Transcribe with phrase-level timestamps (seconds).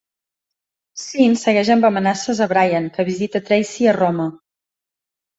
[1.01, 4.27] Sean segueix amb amenaces a Brian, que visita a Tracy a Roma.